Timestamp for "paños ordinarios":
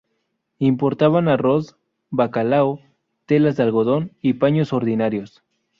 4.33-5.43